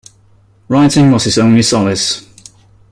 Writing 0.67 1.11
was 1.11 1.25
his 1.25 1.37
only 1.37 1.61
solace 1.61 2.25